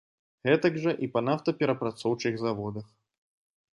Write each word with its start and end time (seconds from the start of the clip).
Гэтак 0.47 0.79
жа 0.85 0.93
і 1.07 1.09
па 1.17 1.21
нафтаперапрацоўчых 1.27 2.33
заводах. 2.45 2.87